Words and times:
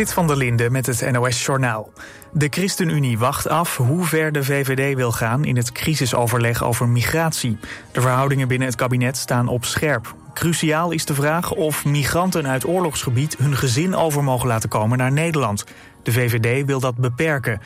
Zit 0.00 0.12
van 0.12 0.26
der 0.26 0.36
Linde 0.36 0.70
met 0.70 0.86
het 0.86 1.10
NOS-journaal. 1.10 1.92
De 2.32 2.46
ChristenUnie 2.50 3.18
wacht 3.18 3.48
af 3.48 3.76
hoe 3.76 4.04
ver 4.04 4.32
de 4.32 4.44
VVD 4.44 4.96
wil 4.96 5.12
gaan 5.12 5.44
in 5.44 5.56
het 5.56 5.72
crisisoverleg 5.72 6.64
over 6.64 6.88
migratie. 6.88 7.58
De 7.92 8.00
verhoudingen 8.00 8.48
binnen 8.48 8.68
het 8.68 8.76
kabinet 8.76 9.16
staan 9.16 9.48
op 9.48 9.64
scherp. 9.64 10.14
Cruciaal 10.34 10.90
is 10.90 11.04
de 11.04 11.14
vraag 11.14 11.52
of 11.52 11.84
migranten 11.84 12.46
uit 12.46 12.66
oorlogsgebied 12.66 13.36
hun 13.38 13.56
gezin 13.56 13.94
over 13.94 14.24
mogen 14.24 14.48
laten 14.48 14.68
komen 14.68 14.98
naar 14.98 15.12
Nederland. 15.12 15.64
De 16.02 16.12
VVD 16.12 16.66
wil 16.66 16.80
dat 16.80 16.96
beperken. 16.96 17.60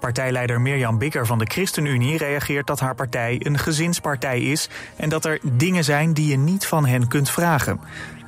Partijleider 0.00 0.60
Mirjam 0.60 0.98
Bikker 0.98 1.26
van 1.26 1.38
de 1.38 1.46
ChristenUnie 1.48 2.18
reageert 2.18 2.66
dat 2.66 2.80
haar 2.80 2.94
partij 2.94 3.40
een 3.44 3.58
gezinspartij 3.58 4.40
is 4.40 4.68
en 4.96 5.08
dat 5.08 5.24
er 5.24 5.38
dingen 5.42 5.84
zijn 5.84 6.12
die 6.12 6.28
je 6.28 6.38
niet 6.38 6.66
van 6.66 6.86
hen 6.86 7.08
kunt 7.08 7.30
vragen. 7.30 7.80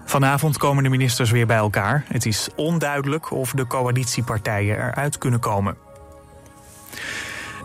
Vanavond 0.05 0.59
komen 0.59 0.82
de 0.82 0.89
ministers 0.89 1.30
weer 1.30 1.46
bij 1.46 1.57
elkaar. 1.57 2.05
Het 2.09 2.27
is 2.27 2.48
onduidelijk 2.57 3.30
of 3.30 3.53
de 3.53 3.66
coalitiepartijen 3.66 4.76
eruit 4.76 5.18
kunnen 5.18 5.40
komen. 5.40 5.76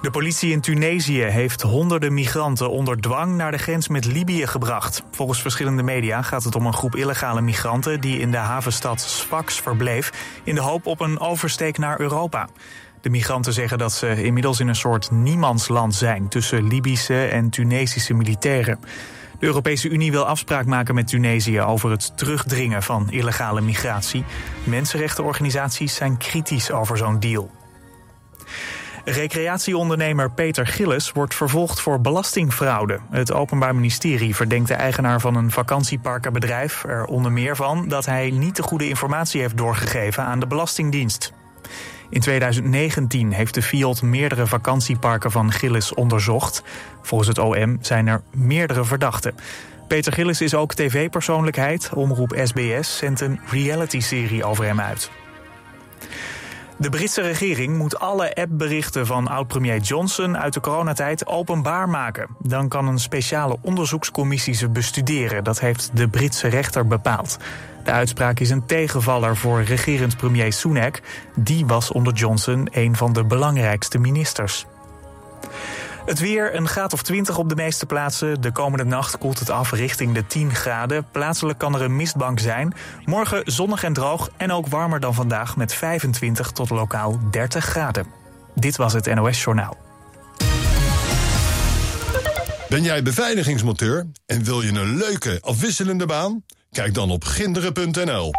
De 0.01 0.11
politie 0.11 0.51
in 0.51 0.61
Tunesië 0.61 1.21
heeft 1.21 1.61
honderden 1.61 2.13
migranten 2.13 2.69
onder 2.69 3.01
dwang 3.01 3.35
naar 3.35 3.51
de 3.51 3.57
grens 3.57 3.87
met 3.87 4.05
Libië 4.05 4.47
gebracht. 4.47 5.03
Volgens 5.11 5.41
verschillende 5.41 5.83
media 5.83 6.21
gaat 6.21 6.43
het 6.43 6.55
om 6.55 6.65
een 6.65 6.73
groep 6.73 6.95
illegale 6.95 7.41
migranten 7.41 8.01
die 8.01 8.19
in 8.19 8.31
de 8.31 8.37
havenstad 8.37 9.01
Sfax 9.01 9.61
verbleef 9.61 10.39
in 10.43 10.55
de 10.55 10.61
hoop 10.61 10.85
op 10.85 10.99
een 10.99 11.19
oversteek 11.19 11.77
naar 11.77 11.99
Europa. 11.99 12.47
De 13.01 13.09
migranten 13.09 13.53
zeggen 13.53 13.77
dat 13.77 13.93
ze 13.93 14.23
inmiddels 14.23 14.59
in 14.59 14.67
een 14.67 14.75
soort 14.75 15.11
niemandsland 15.11 15.95
zijn 15.95 16.27
tussen 16.27 16.67
Libische 16.67 17.25
en 17.25 17.49
Tunesische 17.49 18.13
militairen. 18.13 18.79
De 19.39 19.45
Europese 19.45 19.89
Unie 19.89 20.11
wil 20.11 20.25
afspraak 20.25 20.65
maken 20.65 20.95
met 20.95 21.07
Tunesië 21.07 21.61
over 21.61 21.91
het 21.91 22.17
terugdringen 22.17 22.83
van 22.83 23.11
illegale 23.11 23.61
migratie. 23.61 24.23
Mensenrechtenorganisaties 24.63 25.95
zijn 25.95 26.17
kritisch 26.17 26.71
over 26.71 26.97
zo'n 26.97 27.19
deal. 27.19 27.51
Recreatieondernemer 29.05 30.31
Peter 30.31 30.67
Gillis 30.67 31.11
wordt 31.11 31.35
vervolgd 31.35 31.81
voor 31.81 32.01
belastingfraude. 32.01 32.99
Het 33.09 33.31
Openbaar 33.31 33.75
Ministerie 33.75 34.35
verdenkt 34.35 34.67
de 34.67 34.73
eigenaar 34.73 35.21
van 35.21 35.35
een 35.35 35.51
vakantieparkenbedrijf 35.51 36.83
er 36.83 37.05
onder 37.05 37.31
meer 37.31 37.55
van 37.55 37.87
dat 37.87 38.05
hij 38.05 38.29
niet 38.29 38.55
de 38.55 38.63
goede 38.63 38.87
informatie 38.87 39.41
heeft 39.41 39.57
doorgegeven 39.57 40.23
aan 40.23 40.39
de 40.39 40.47
Belastingdienst. 40.47 41.31
In 42.09 42.19
2019 42.19 43.31
heeft 43.31 43.53
de 43.53 43.61
Fiat 43.61 44.01
meerdere 44.01 44.47
vakantieparken 44.47 45.31
van 45.31 45.51
Gillis 45.51 45.93
onderzocht. 45.93 46.63
Volgens 47.01 47.29
het 47.29 47.39
OM 47.39 47.77
zijn 47.81 48.07
er 48.07 48.21
meerdere 48.33 48.85
verdachten. 48.85 49.35
Peter 49.87 50.13
Gillis 50.13 50.41
is 50.41 50.55
ook 50.55 50.73
tv-persoonlijkheid. 50.73 51.89
Omroep 51.93 52.39
SBS 52.43 52.97
zendt 52.97 53.21
een 53.21 53.39
reality-serie 53.49 54.43
over 54.43 54.65
hem 54.65 54.79
uit. 54.79 55.09
De 56.79 56.89
Britse 56.89 57.21
regering 57.21 57.77
moet 57.77 57.99
alle 57.99 58.35
appberichten 58.35 59.05
van 59.05 59.27
oud-premier 59.27 59.79
Johnson 59.79 60.37
uit 60.37 60.53
de 60.53 60.59
coronatijd 60.59 61.27
openbaar 61.27 61.89
maken. 61.89 62.27
Dan 62.39 62.67
kan 62.67 62.87
een 62.87 62.99
speciale 62.99 63.57
onderzoekscommissie 63.61 64.53
ze 64.53 64.69
bestuderen. 64.69 65.43
Dat 65.43 65.59
heeft 65.59 65.89
de 65.93 66.07
Britse 66.07 66.47
rechter 66.47 66.87
bepaald. 66.87 67.37
De 67.83 67.91
uitspraak 67.91 68.39
is 68.39 68.49
een 68.49 68.65
tegenvaller 68.65 69.37
voor 69.37 69.63
regerend 69.63 70.17
premier 70.17 70.53
Sunak. 70.53 71.01
Die 71.35 71.65
was 71.65 71.91
onder 71.91 72.13
Johnson 72.13 72.67
een 72.71 72.95
van 72.95 73.13
de 73.13 73.23
belangrijkste 73.23 73.97
ministers. 73.97 74.65
Het 76.07 76.19
weer, 76.19 76.55
een 76.55 76.67
graad 76.67 76.93
of 76.93 77.01
20 77.01 77.37
op 77.37 77.49
de 77.49 77.55
meeste 77.55 77.85
plaatsen. 77.85 78.41
De 78.41 78.51
komende 78.51 78.85
nacht 78.85 79.17
koelt 79.17 79.39
het 79.39 79.49
af 79.49 79.71
richting 79.71 80.13
de 80.13 80.27
10 80.27 80.55
graden. 80.55 81.05
Plaatselijk 81.11 81.57
kan 81.57 81.75
er 81.75 81.81
een 81.81 81.95
mistbank 81.95 82.39
zijn. 82.39 82.73
Morgen 83.05 83.41
zonnig 83.45 83.83
en 83.83 83.93
droog 83.93 84.29
en 84.37 84.51
ook 84.51 84.67
warmer 84.67 84.99
dan 84.99 85.13
vandaag 85.13 85.55
met 85.55 85.73
25 85.73 86.51
tot 86.51 86.69
lokaal 86.69 87.19
30 87.31 87.65
graden. 87.65 88.07
Dit 88.55 88.75
was 88.75 88.93
het 88.93 89.15
NOS 89.15 89.43
Journaal. 89.43 89.77
Ben 92.69 92.83
jij 92.83 93.03
beveiligingsmonteur 93.03 94.05
en 94.25 94.43
wil 94.43 94.61
je 94.61 94.71
een 94.71 94.97
leuke, 94.97 95.37
afwisselende 95.41 96.05
baan? 96.05 96.43
Kijk 96.71 96.93
dan 96.93 97.11
op 97.11 97.23
ginderen.nl. 97.23 98.31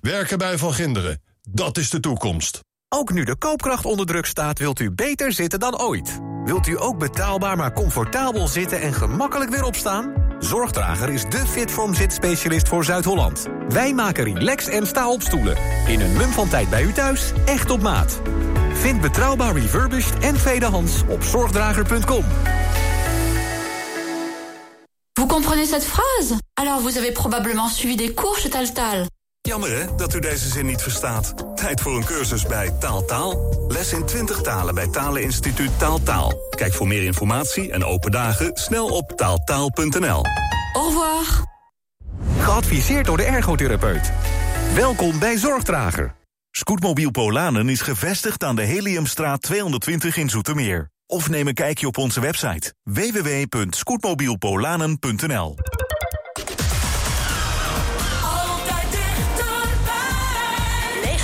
Werken 0.00 0.38
bij 0.38 0.58
Van 0.58 0.72
Ginderen, 0.72 1.22
dat 1.48 1.78
is 1.78 1.90
de 1.90 2.00
toekomst. 2.00 2.60
Ook 2.94 3.12
nu 3.12 3.24
de 3.24 3.36
koopkracht 3.36 3.84
onder 3.84 4.06
druk 4.06 4.26
staat, 4.26 4.58
wilt 4.58 4.80
u 4.80 4.90
beter 4.90 5.32
zitten 5.32 5.60
dan 5.60 5.80
ooit. 5.80 6.20
Wilt 6.44 6.66
u 6.66 6.80
ook 6.80 6.98
betaalbaar 6.98 7.56
maar 7.56 7.72
comfortabel 7.72 8.48
zitten 8.48 8.80
en 8.80 8.94
gemakkelijk 8.94 9.50
weer 9.50 9.64
opstaan? 9.64 10.14
Zorgdrager 10.38 11.08
is 11.08 11.24
de 11.24 11.46
Fitform 11.46 11.94
zitspecialist 11.94 12.68
voor 12.68 12.84
Zuid-Holland. 12.84 13.46
Wij 13.68 13.94
maken 13.94 14.24
relax 14.24 14.66
en 14.66 14.86
sta 14.86 15.10
op 15.10 15.22
stoelen. 15.22 15.56
In 15.86 16.00
een 16.00 16.12
mum 16.12 16.28
van 16.28 16.48
tijd 16.48 16.70
bij 16.70 16.82
u 16.82 16.92
thuis, 16.92 17.32
echt 17.44 17.70
op 17.70 17.80
maat. 17.80 18.20
Vind 18.72 19.00
betrouwbaar 19.00 19.54
refurbished 19.54 20.18
en 20.18 20.34
tweedehands 20.34 21.02
op 21.08 21.22
zorgdrager.com. 21.22 22.24
Vous 25.12 25.28
comprenez 25.28 25.68
cette 25.68 25.86
phrase 25.86 26.34
Alors 26.54 26.80
vous 26.80 26.96
avez 26.96 27.12
probablement 27.12 27.72
suivi 27.72 27.96
des 27.96 28.14
cours 28.14 28.38
chez 28.38 28.50
Taltal. 28.50 29.06
Jammer 29.42 29.70
hè, 29.70 29.94
dat 29.96 30.14
u 30.14 30.20
deze 30.20 30.48
zin 30.48 30.66
niet 30.66 30.82
verstaat. 30.82 31.56
Tijd 31.56 31.80
voor 31.80 31.96
een 31.96 32.04
cursus 32.04 32.46
bij 32.46 32.70
Taaltaal. 32.70 33.64
Les 33.68 33.92
in 33.92 34.06
20 34.06 34.40
talen 34.40 34.74
bij 34.74 34.88
Taleninstituut 34.88 35.78
Taaltaal. 35.78 36.32
Kijk 36.50 36.72
voor 36.72 36.86
meer 36.86 37.02
informatie 37.02 37.72
en 37.72 37.84
open 37.84 38.10
dagen 38.10 38.56
snel 38.56 38.88
op 38.88 39.12
taaltaal.nl. 39.16 40.24
Au 40.72 40.86
revoir. 40.86 41.44
Geadviseerd 42.38 43.06
door 43.06 43.16
de 43.16 43.24
ergotherapeut. 43.24 44.12
Welkom 44.74 45.18
bij 45.18 45.36
Zorgdrager. 45.36 46.14
Scootmobiel 46.50 47.10
Polanen 47.10 47.68
is 47.68 47.80
gevestigd 47.80 48.44
aan 48.44 48.56
de 48.56 48.62
Heliumstraat 48.62 49.42
220 49.42 50.16
in 50.16 50.28
Zoetermeer. 50.28 50.90
Of 51.06 51.28
neem 51.28 51.48
een 51.48 51.54
kijkje 51.54 51.86
op 51.86 51.98
onze 51.98 52.20
website 52.20 52.74
www.scootmobielpolanen.nl. 52.82 55.56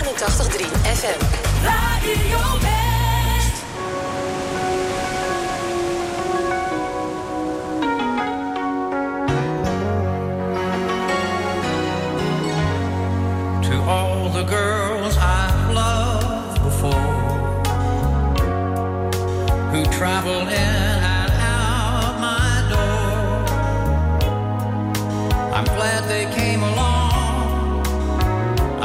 89.3 0.07 0.71
FM. 1.03 1.19
Radio 1.67 2.39
West. 2.63 3.57
to 13.69 13.75
all 13.83 14.29
the 14.29 14.45
girls 14.45 15.17
I've 15.19 15.75
loved 15.75 16.63
before 16.63 16.93
who 19.73 19.85
travel 19.87 20.43
in 20.43 20.53
and 20.53 21.33
out 21.33 22.21
my 22.21 22.63
door. 22.71 23.45
I'm 25.53 25.65
glad 25.65 26.05
they 26.09 26.27
came 26.37 26.63
along. 26.63 26.96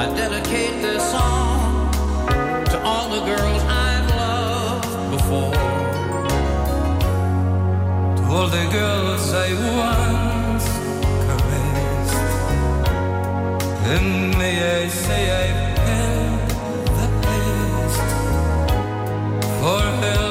I 0.01 0.05
dedicate 0.15 0.81
this 0.81 1.11
song 1.11 1.91
to 2.71 2.81
all 2.81 3.07
the 3.09 3.23
girls 3.23 3.61
I've 3.65 4.09
loved 4.09 5.11
before. 5.11 5.53
To 8.17 8.23
all 8.33 8.47
the 8.47 8.67
girls 8.71 9.31
I 9.31 9.53
once 9.77 10.67
caressed. 11.27 12.17
And 13.93 14.35
may 14.39 14.55
I 14.81 14.87
say 14.87 15.21
I've 15.43 15.61
the 16.97 17.07
best 17.21 18.01
for 19.61 19.81
helping 20.01 20.30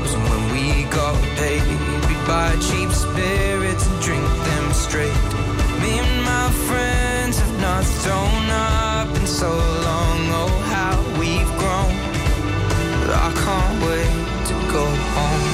buy 2.27 2.55
cheap 2.59 2.89
spirits 2.91 3.87
and 3.87 4.01
drink 4.01 4.25
them 4.25 4.73
straight. 4.73 5.29
Me 5.81 5.99
and 5.99 6.23
my 6.23 6.49
friends 6.67 7.39
have 7.39 7.61
not 7.61 7.83
thrown 7.83 8.49
up 8.49 9.15
in 9.17 9.25
so 9.27 9.49
long. 9.87 10.19
Oh, 10.41 10.49
how 10.73 10.95
we've 11.19 11.53
grown. 11.61 11.93
I 13.25 13.31
can't 13.43 13.77
wait 13.85 14.47
to 14.47 14.53
go 14.71 14.85
home. 15.15 15.50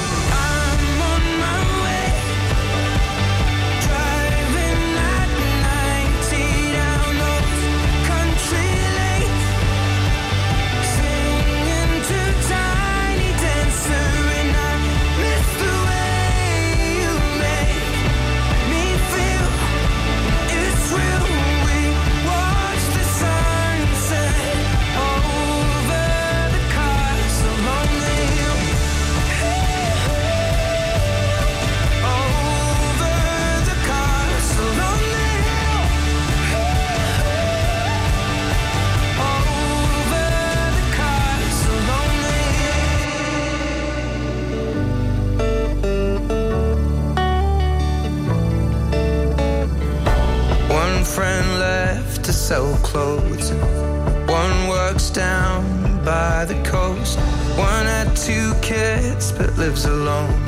down 55.18 55.64
by 56.04 56.44
the 56.44 56.54
coast. 56.62 57.18
One 57.58 57.86
had 57.86 58.14
two 58.14 58.54
kids 58.62 59.32
but 59.32 59.50
lives 59.58 59.84
alone. 59.84 60.40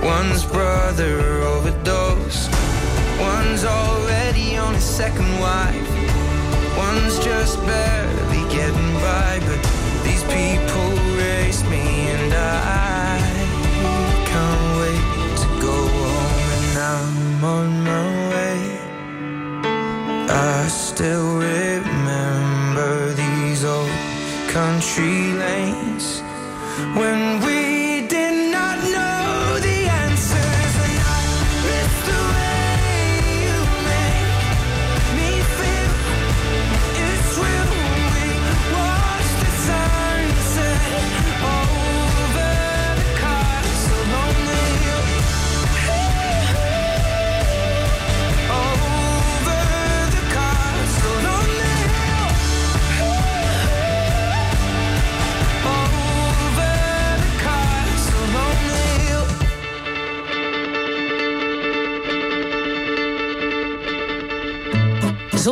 One's 0.00 0.44
brother 0.44 1.42
overdosed. 1.42 2.52
One's 3.18 3.64
already 3.64 4.56
on 4.56 4.74
his 4.74 4.84
second 4.84 5.30
wife. 5.40 5.90
One's 6.78 7.18
just 7.18 7.58
barely 7.66 8.42
getting 8.54 8.92
by, 9.02 9.40
but 9.48 9.60
these 10.04 10.22
people 10.22 11.11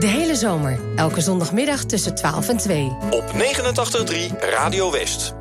De 0.00 0.06
hele 0.06 0.36
zomer, 0.36 0.78
elke 0.96 1.20
zondagmiddag 1.20 1.84
tussen 1.84 2.14
12 2.14 2.48
en 2.48 2.56
2. 2.56 2.96
Op 3.10 3.24
89.3 3.32 4.38
Radio 4.40 4.90
West. 4.90 5.39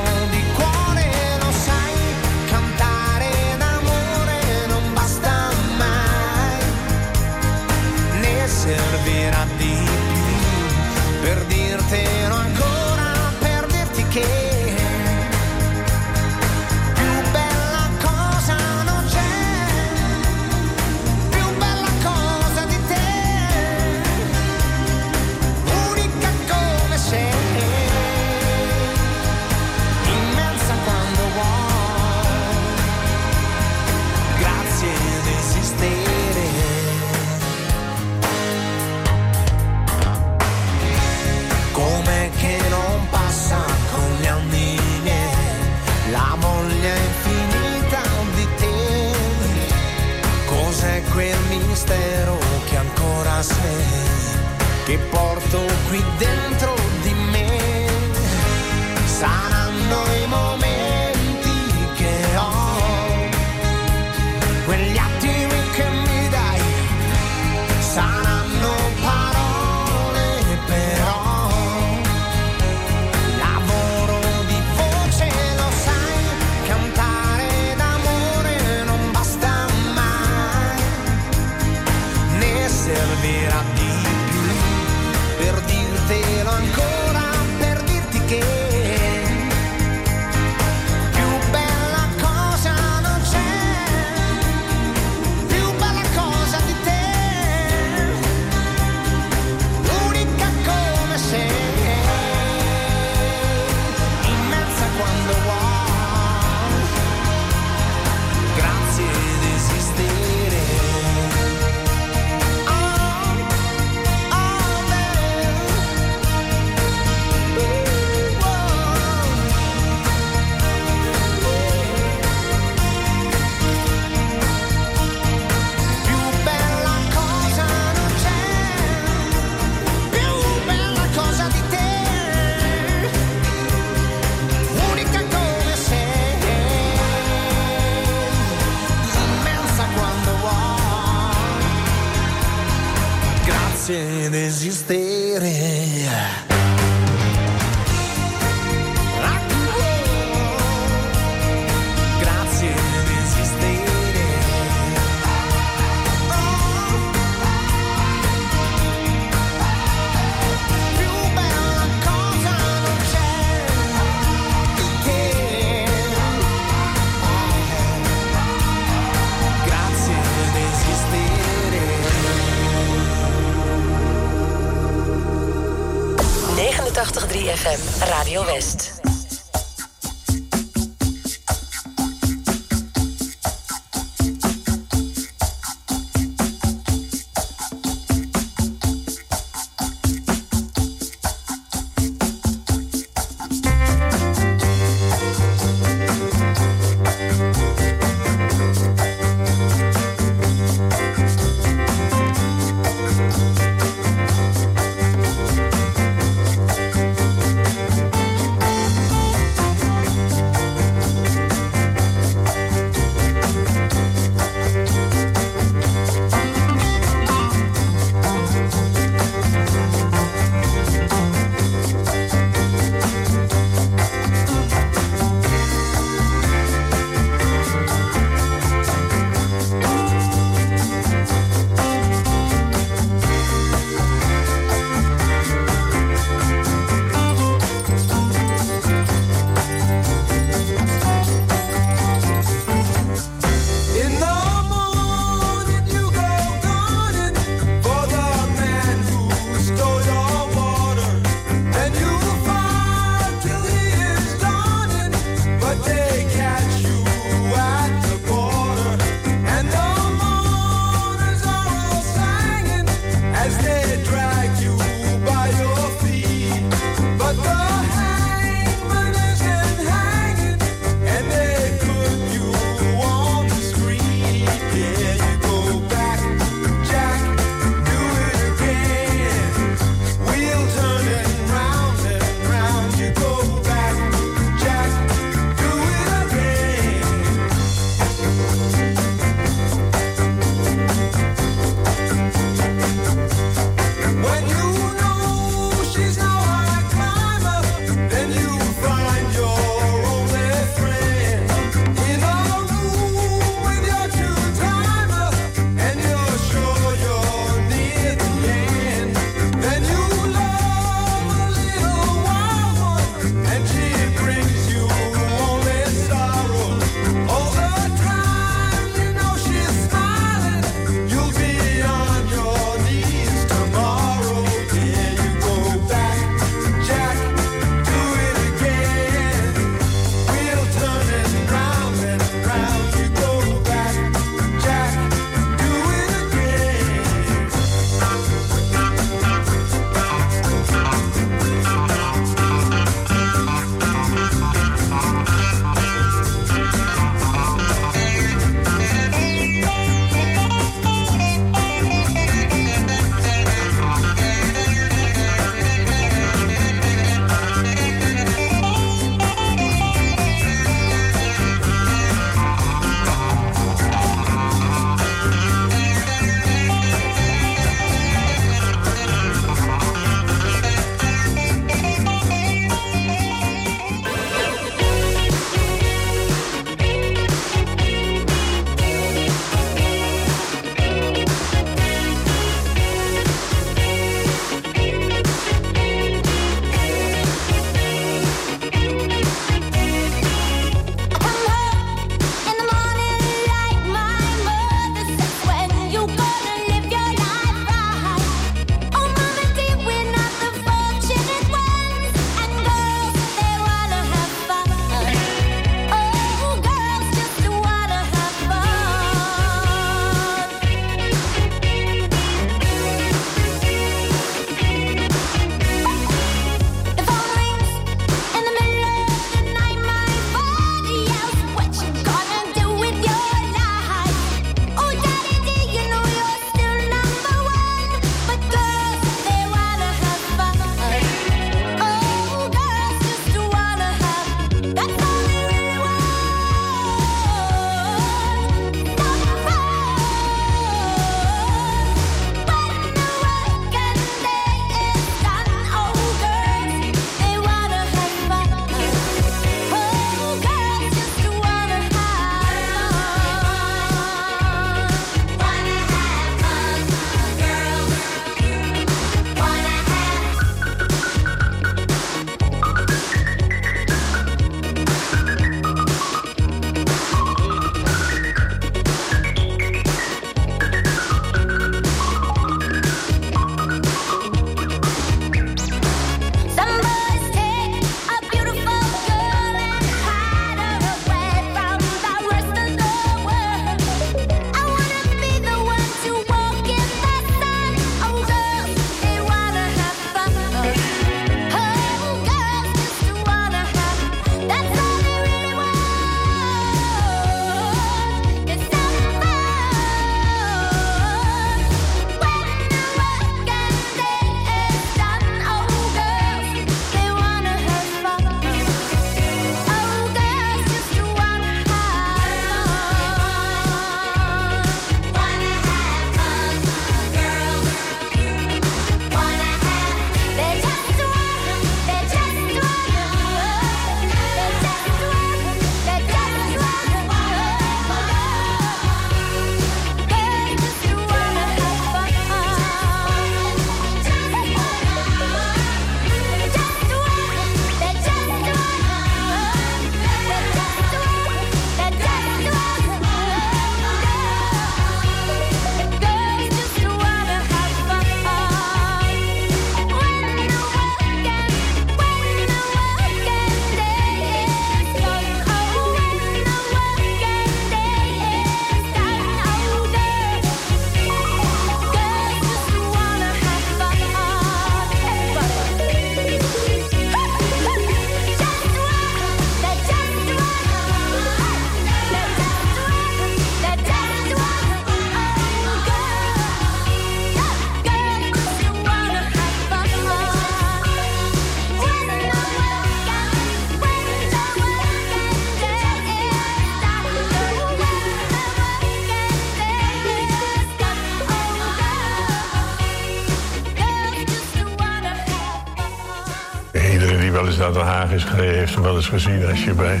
Naar 597.72 597.84
Den 597.84 597.92
Haag 597.92 598.12
is 598.12 598.24
gereden, 598.24 598.58
heeft 598.58 598.74
hem 598.74 598.82
wel 598.82 598.96
eens 598.96 599.06
gezien. 599.06 599.46
Als 599.46 599.64
je 599.64 599.72
bij 599.72 600.00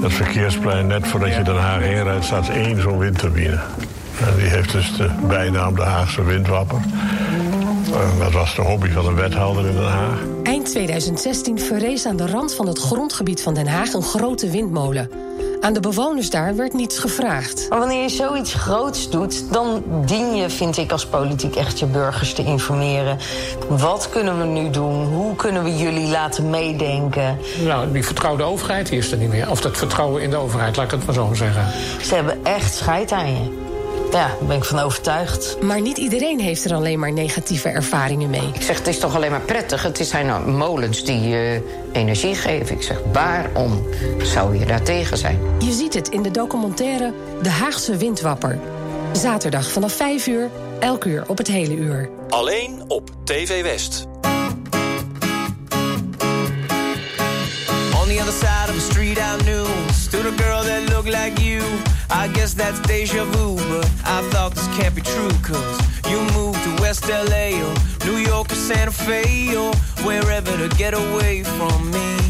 dat 0.00 0.12
verkeersplein, 0.12 0.86
net 0.86 1.06
voordat 1.06 1.34
je 1.34 1.42
Den 1.42 1.56
Haag 1.56 1.82
inrijdt, 1.82 2.24
staat 2.24 2.48
één 2.48 2.80
zo'n 2.80 2.98
windturbine. 2.98 3.58
En 4.20 4.36
die 4.36 4.46
heeft 4.46 4.72
dus 4.72 4.96
de 4.96 5.10
bijnaam 5.28 5.74
de 5.74 5.82
Haagse 5.82 6.24
windwapper. 6.24 6.80
Eh, 7.92 8.18
dat 8.18 8.32
was 8.32 8.54
de 8.54 8.62
hobby 8.62 8.90
van 8.90 9.06
een 9.06 9.14
wethouder 9.14 9.66
in 9.66 9.72
Den 9.72 9.88
Haag. 9.88 10.18
Eind 10.42 10.66
2016 10.66 11.58
verrees 11.58 12.06
aan 12.06 12.16
de 12.16 12.26
rand 12.26 12.54
van 12.54 12.66
het 12.66 12.78
grondgebied 12.78 13.42
van 13.42 13.54
Den 13.54 13.66
Haag 13.66 13.92
een 13.92 14.02
grote 14.02 14.50
windmolen. 14.50 15.10
Aan 15.64 15.72
de 15.72 15.80
bewoners 15.80 16.30
daar 16.30 16.56
werd 16.56 16.72
niets 16.72 16.98
gevraagd. 16.98 17.66
Maar 17.68 17.78
wanneer 17.78 18.02
je 18.02 18.08
zoiets 18.08 18.54
groots 18.54 19.10
doet, 19.10 19.52
dan 19.52 19.82
dien 20.04 20.34
je, 20.34 20.50
vind 20.50 20.76
ik, 20.76 20.92
als 20.92 21.06
politiek 21.06 21.56
echt 21.56 21.78
je 21.78 21.86
burgers 21.86 22.34
te 22.34 22.44
informeren. 22.44 23.18
Wat 23.68 24.08
kunnen 24.10 24.38
we 24.38 24.44
nu 24.44 24.70
doen? 24.70 25.04
Hoe 25.04 25.36
kunnen 25.36 25.64
we 25.64 25.76
jullie 25.76 26.08
laten 26.08 26.50
meedenken? 26.50 27.38
Nou, 27.64 27.92
die 27.92 28.04
vertrouwde 28.04 28.42
overheid 28.42 28.88
die 28.88 28.98
is 28.98 29.12
er 29.12 29.18
niet 29.18 29.28
meer. 29.28 29.50
Of 29.50 29.60
dat 29.60 29.76
vertrouwen 29.76 30.22
in 30.22 30.30
de 30.30 30.36
overheid, 30.36 30.76
laat 30.76 30.84
ik 30.84 30.90
het 30.90 31.06
maar 31.06 31.14
zo 31.14 31.34
zeggen. 31.34 31.66
Ze 32.02 32.14
hebben 32.14 32.44
echt 32.44 32.74
scheid 32.74 33.12
aan 33.12 33.30
je. 33.30 33.63
Ja, 34.04 34.10
daar 34.10 34.36
ben 34.46 34.56
ik 34.56 34.64
van 34.64 34.78
overtuigd. 34.78 35.56
Maar 35.62 35.80
niet 35.80 35.98
iedereen 35.98 36.40
heeft 36.40 36.64
er 36.64 36.74
alleen 36.74 36.98
maar 36.98 37.12
negatieve 37.12 37.68
ervaringen 37.68 38.30
mee. 38.30 38.50
Ik 38.54 38.62
zeg, 38.62 38.78
het 38.78 38.86
is 38.86 38.98
toch 38.98 39.14
alleen 39.14 39.30
maar 39.30 39.40
prettig. 39.40 39.82
Het 39.82 39.98
zijn 40.02 40.26
nou 40.26 40.50
molens 40.50 41.04
die 41.04 41.36
eh, 41.36 41.60
energie 41.92 42.34
geven. 42.34 42.76
Ik 42.76 42.82
zeg, 42.82 43.00
waarom 43.12 43.86
zou 44.22 44.58
je 44.58 44.66
daar 44.66 44.82
tegen 44.82 45.16
zijn? 45.16 45.38
Je 45.58 45.72
ziet 45.72 45.94
het 45.94 46.08
in 46.08 46.22
de 46.22 46.30
documentaire 46.30 47.12
De 47.42 47.50
Haagse 47.50 47.96
Windwapper. 47.96 48.58
Zaterdag 49.12 49.70
vanaf 49.70 49.92
5 49.92 50.26
uur, 50.26 50.50
elk 50.78 51.04
uur 51.04 51.24
op 51.26 51.38
het 51.38 51.48
hele 51.48 51.74
uur. 51.74 52.10
Alleen 52.28 52.84
op 52.88 53.10
TV 53.24 53.62
West. 53.62 54.06
On 58.00 58.10
the 58.10 58.20
other 58.20 58.32
side 58.32 58.68
of 58.68 58.74
the 58.74 58.86
street 58.90 59.18
I 59.18 59.42
knew 59.44 59.66
Stood 59.92 60.26
a 60.26 60.42
girl 60.42 60.62
that 60.62 60.88
looked 60.88 61.08
like 61.08 61.40
you 61.42 61.62
I 62.10 62.28
guess 62.28 62.54
that's 62.54 62.80
deja 62.80 63.24
vu 63.24 63.56
But 63.56 63.90
I 64.04 64.22
thought 64.30 64.54
this 64.54 64.66
can't 64.76 64.94
be 64.94 65.02
true 65.02 65.30
Cause 65.42 65.80
you 66.10 66.18
moved 66.34 66.62
to 66.64 66.82
West 66.82 67.08
LA 67.08 67.60
Or 67.62 67.74
New 68.06 68.18
York 68.18 68.50
or 68.50 68.54
Santa 68.54 68.92
Fe 68.92 69.56
Or 69.56 69.74
wherever 70.04 70.56
to 70.56 70.68
get 70.76 70.94
away 70.94 71.42
from 71.42 71.90
me 71.90 72.23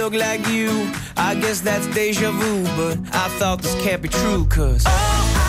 looked 0.00 0.16
like 0.16 0.46
you. 0.48 0.70
I 1.16 1.34
guess 1.34 1.60
that's 1.60 1.86
deja 1.88 2.30
vu, 2.30 2.62
but 2.74 2.96
I 3.14 3.28
thought 3.38 3.60
this 3.60 3.74
can't 3.82 4.00
be 4.00 4.08
true, 4.08 4.46
cause. 4.46 4.84
One 4.84 5.39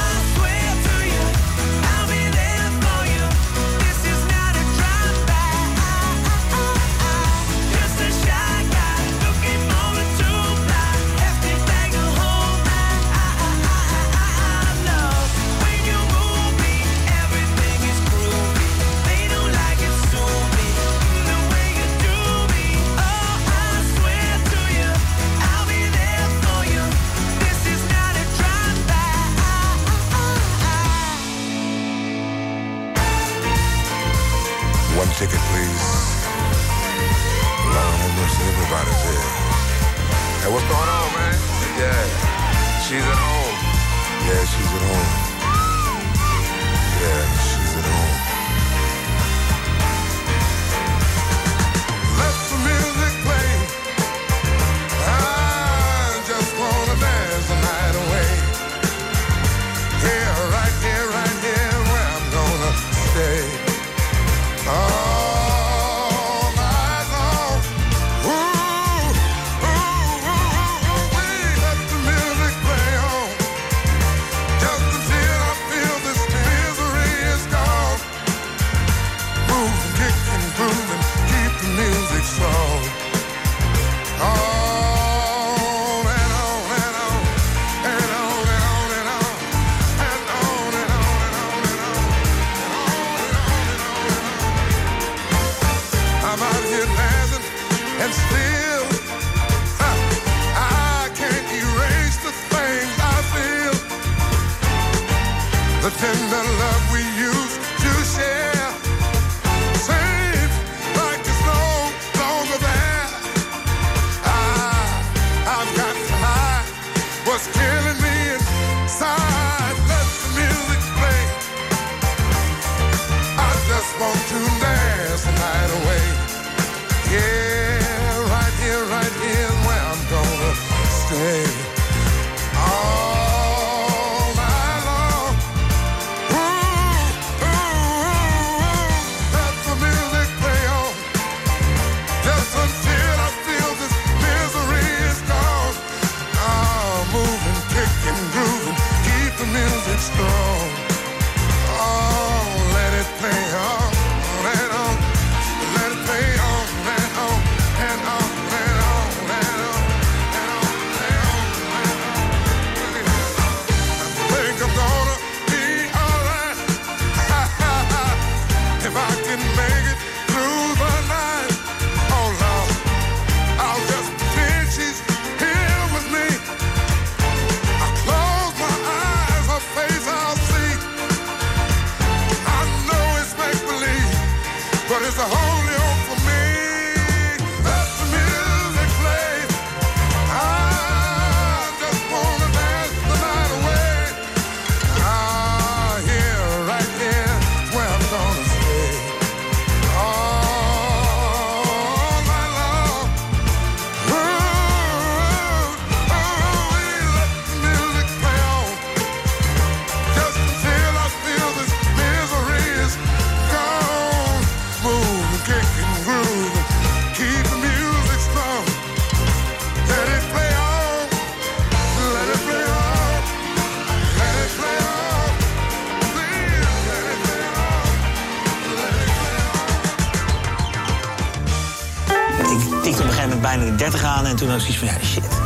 En 234.25 234.35
toen 234.35 234.49
had 234.49 234.61
ik 234.61 234.73
zoiets 234.73 234.77
van, 234.77 234.87
ja, 234.87 235.05
shit. 235.05 235.39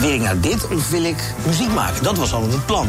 Wil 0.00 0.10
ik 0.12 0.20
nou 0.20 0.40
dit 0.40 0.68
of 0.68 0.90
wil 0.90 1.04
ik 1.04 1.34
muziek 1.46 1.72
maken? 1.72 2.02
Dat 2.02 2.18
was 2.18 2.32
altijd 2.32 2.52
het 2.52 2.66
plan. 2.66 2.88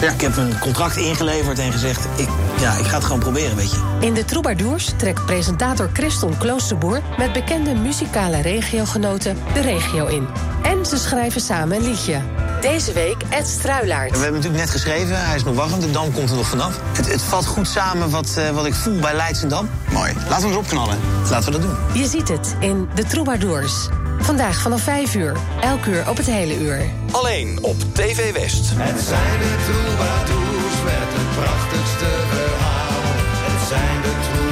Ja. 0.00 0.10
Ik 0.10 0.20
heb 0.20 0.36
een 0.36 0.58
contract 0.58 0.96
ingeleverd 0.96 1.58
en 1.58 1.72
gezegd: 1.72 2.04
ik, 2.16 2.28
ja, 2.60 2.72
ik 2.72 2.84
ga 2.84 2.94
het 2.94 3.04
gewoon 3.04 3.18
proberen, 3.18 3.56
weet 3.56 3.70
je. 3.70 3.82
In 4.00 4.14
de 4.14 4.24
Troubadours 4.24 4.92
trekt 4.96 5.26
presentator 5.26 5.90
Christon 5.92 6.38
Kloosterboer 6.38 7.00
met 7.18 7.32
bekende 7.32 7.74
muzikale 7.74 8.40
regiogenoten 8.40 9.38
de 9.54 9.60
regio 9.60 10.06
in. 10.06 10.26
En 10.62 10.86
ze 10.86 10.96
schrijven 10.96 11.40
samen 11.40 11.76
een 11.76 11.82
liedje. 11.82 12.20
Deze 12.60 12.92
week 12.92 13.16
Ed 13.28 13.46
Struilaert. 13.46 14.10
We 14.10 14.16
hebben 14.16 14.40
natuurlijk 14.40 14.62
net 14.62 14.70
geschreven, 14.70 15.26
hij 15.26 15.36
is 15.36 15.44
nog 15.44 15.54
wachtend, 15.54 15.82
de 15.82 15.90
dam 15.90 16.12
komt 16.12 16.30
er 16.30 16.36
nog 16.36 16.46
vanaf. 16.46 16.80
Het, 16.92 17.06
het 17.06 17.46
goed 17.46 17.68
samen 17.68 18.10
wat, 18.10 18.34
eh, 18.36 18.50
wat 18.50 18.66
ik 18.66 18.74
voel 18.74 18.98
bij 18.98 19.14
Leidsendam. 19.14 19.68
Mooi. 19.92 20.12
Laten 20.28 20.48
we 20.48 20.56
ons 20.56 20.56
opknallen. 20.56 20.98
Laten 21.30 21.52
we 21.52 21.58
dat 21.58 21.68
doen. 21.68 22.02
Je 22.02 22.06
ziet 22.06 22.28
het 22.28 22.56
in 22.60 22.88
De 22.94 23.04
Troubadours. 23.04 23.88
Vandaag 24.24 24.60
vanaf 24.60 24.82
5 24.82 25.14
uur, 25.14 25.36
elk 25.60 25.86
uur 25.86 26.08
op 26.08 26.16
het 26.16 26.26
hele 26.26 26.58
uur. 26.58 26.90
Alleen 27.10 27.58
op 27.62 27.76
TV 27.92 28.32
West. 28.32 28.70
Het 28.74 29.00
zijn 29.00 29.38
de 29.38 29.54
troubadours 29.64 30.82
met 30.84 31.08
het 31.16 31.44
prachtigste 31.44 32.06
verhaal. 32.30 33.02
Het 33.46 33.68
zijn 33.68 34.02
de 34.02 34.08
troubadours. 34.08 34.43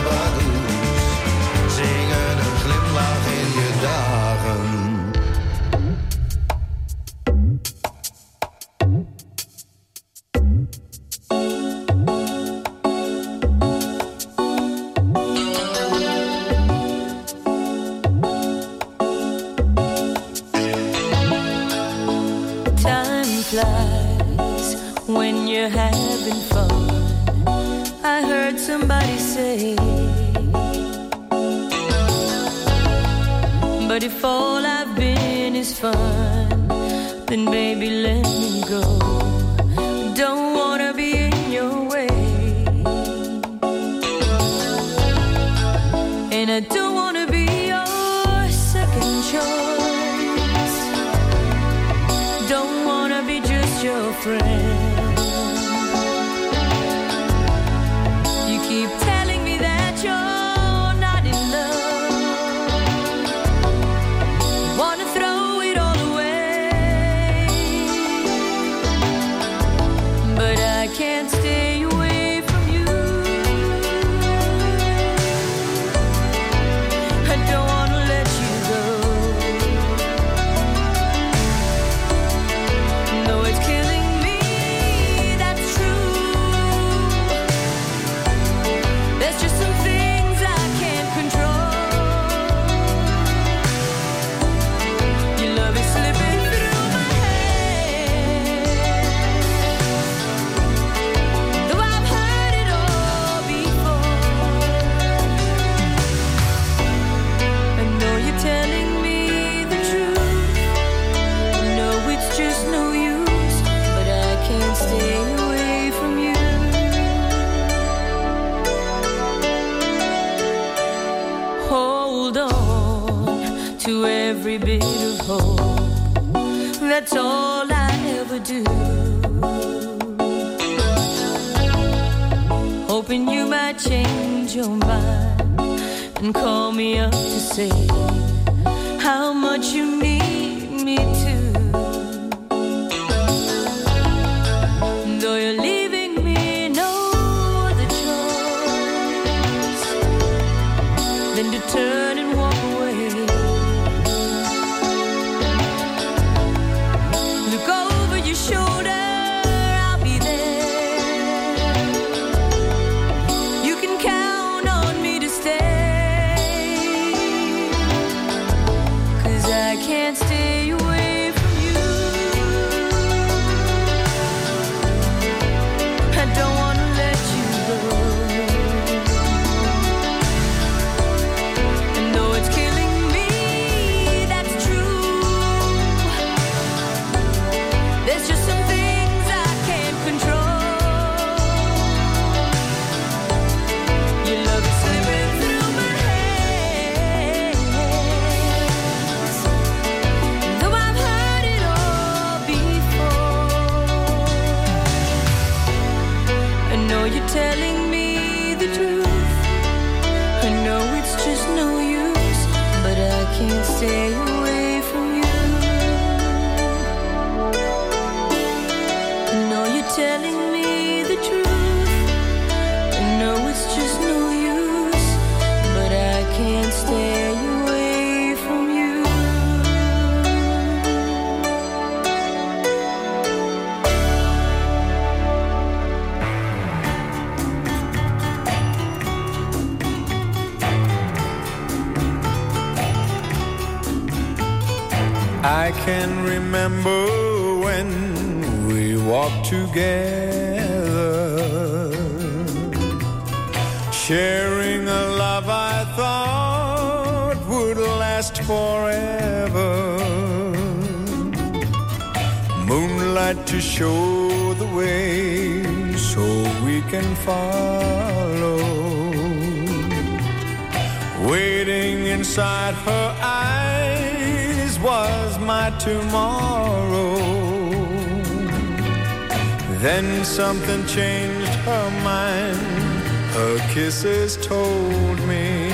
Her 283.35 283.57
kisses 283.73 284.37
told 284.37 285.19
me 285.27 285.71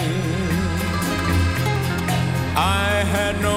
I 2.55 3.03
had 3.15 3.35
no 3.43 3.48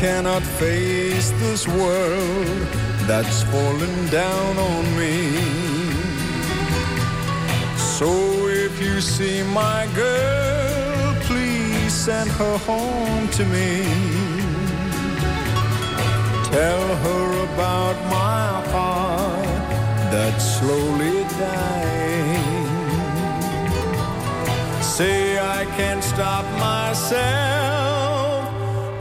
cannot 0.00 0.42
face 0.42 1.30
this 1.42 1.68
world 1.68 2.66
that's 3.06 3.42
fallen 3.52 4.06
down 4.06 4.56
on 4.56 4.84
me. 4.96 5.14
So 7.76 8.08
if 8.48 8.82
you 8.82 9.02
see 9.02 9.42
my 9.42 9.86
girl, 9.94 11.14
please 11.28 11.92
send 11.92 12.30
her 12.30 12.56
home 12.70 13.28
to 13.28 13.44
me. 13.44 13.84
Tell 16.56 16.86
her 17.04 17.44
about 17.52 17.96
my 18.08 18.48
heart 18.72 19.68
that's 20.10 20.44
slowly 20.60 21.24
dying. 21.44 22.68
Say 24.82 25.38
I 25.38 25.66
can't 25.76 26.02
stop 26.02 26.46
myself 26.58 27.20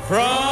from 0.05 0.48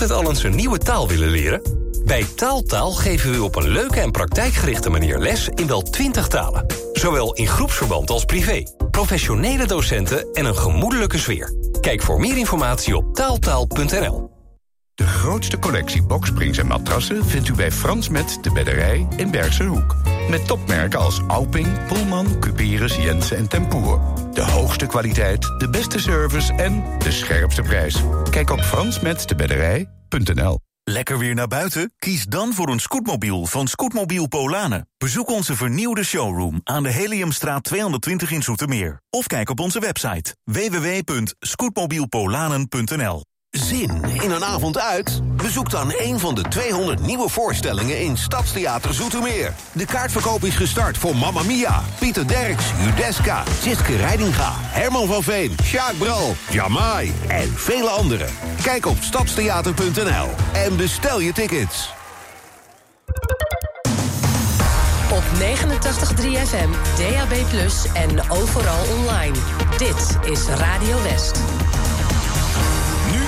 altijd 0.00 0.24
al 0.24 0.30
eens 0.30 0.42
een 0.42 0.54
nieuwe 0.54 0.78
taal 0.78 1.08
willen 1.08 1.28
leren? 1.28 1.62
Bij 2.04 2.24
Taaltaal 2.34 2.92
geven 2.92 3.30
we 3.30 3.36
u 3.36 3.40
op 3.40 3.56
een 3.56 3.68
leuke 3.68 4.00
en 4.00 4.10
praktijkgerichte 4.10 4.90
manier 4.90 5.18
les 5.18 5.48
in 5.48 5.66
wel 5.66 5.82
20 5.82 6.28
talen. 6.28 6.66
Zowel 6.92 7.34
in 7.34 7.46
groepsverband 7.46 8.10
als 8.10 8.24
privé. 8.24 8.62
Professionele 8.90 9.66
docenten 9.66 10.32
en 10.32 10.44
een 10.44 10.56
gemoedelijke 10.56 11.18
sfeer. 11.18 11.54
Kijk 11.80 12.02
voor 12.02 12.20
meer 12.20 12.36
informatie 12.36 12.96
op 12.96 13.14
taaltaal.nl. 13.14 14.30
De 14.94 15.06
grootste 15.06 15.58
collectie 15.58 16.02
boksprings 16.02 16.58
en 16.58 16.66
matrassen 16.66 17.24
vindt 17.24 17.48
u 17.48 17.54
bij 17.54 17.72
Frans 17.72 18.08
Met 18.08 18.38
de 18.42 18.52
Bedderij 18.52 19.06
in 19.16 19.30
Bergse 19.30 19.64
Hoek. 19.64 19.96
Met 20.28 20.46
topmerken 20.46 20.98
als 20.98 21.20
Alping, 21.26 21.86
Pullman, 21.86 22.38
Cuperus, 22.40 22.96
Jensen 22.96 23.36
en 23.36 23.48
Tempoer. 23.48 24.00
De 24.32 24.42
hoogste 24.42 24.86
kwaliteit, 24.86 25.42
de 25.58 25.68
beste 25.70 25.98
service 25.98 26.52
en 26.52 26.84
de 26.98 27.12
scherpste 27.12 27.62
prijs. 27.62 28.02
Kijk 28.30 28.50
op 28.50 28.60
fransmetdebedderij.nl 28.60 30.58
Lekker 30.90 31.18
weer 31.18 31.34
naar 31.34 31.48
buiten? 31.48 31.92
Kies 31.98 32.24
dan 32.24 32.52
voor 32.52 32.68
een 32.68 32.80
scootmobiel 32.80 33.46
van 33.46 33.68
Scootmobiel 33.68 34.26
Polanen. 34.26 34.88
Bezoek 34.98 35.30
onze 35.30 35.56
vernieuwde 35.56 36.04
showroom 36.04 36.60
aan 36.64 36.82
de 36.82 36.88
Heliumstraat 36.88 37.62
220 37.62 38.30
in 38.30 38.42
Zoetermeer. 38.42 39.00
Of 39.10 39.26
kijk 39.26 39.50
op 39.50 39.60
onze 39.60 39.80
website 39.80 40.36
www.scootmobielpolanen.nl 40.44 43.22
Zin 43.58 44.02
in 44.22 44.30
een 44.30 44.44
avond 44.44 44.78
uit? 44.78 45.20
Bezoek 45.36 45.70
dan 45.70 45.92
een 45.96 46.18
van 46.18 46.34
de 46.34 46.42
200 46.42 47.00
nieuwe 47.00 47.28
voorstellingen 47.28 48.00
in 48.00 48.16
Stadstheater 48.16 48.94
Zoetermeer. 48.94 49.52
De 49.72 49.84
kaartverkoop 49.84 50.44
is 50.44 50.56
gestart 50.56 50.98
voor 50.98 51.16
Mamma 51.16 51.42
Mia, 51.42 51.82
Pieter 51.98 52.28
Derks, 52.28 52.64
Judeska, 52.84 53.42
Siske 53.60 53.96
Reidinga, 53.96 54.52
Herman 54.54 55.06
van 55.06 55.22
Veen, 55.22 55.56
Sjaak 55.62 55.98
Bral, 55.98 56.34
Jamai 56.50 57.12
en 57.28 57.52
vele 57.54 57.88
anderen. 57.88 58.28
Kijk 58.62 58.86
op 58.86 58.96
stadstheater.nl 59.00 60.28
en 60.52 60.76
bestel 60.76 61.20
je 61.20 61.32
tickets. 61.32 61.94
Op 65.10 65.22
89.3 65.38 66.26
FM, 66.46 66.70
DAB+, 66.96 67.32
en 67.92 68.30
overal 68.30 68.84
online. 68.98 69.36
Dit 69.76 70.30
is 70.30 70.46
Radio 70.46 71.02
West. 71.02 71.65